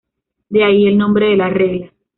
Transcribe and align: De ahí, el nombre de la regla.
De 0.49 0.63
ahí, 0.63 0.87
el 0.87 0.97
nombre 0.97 1.27
de 1.27 1.37
la 1.37 1.49
regla. 1.49 1.91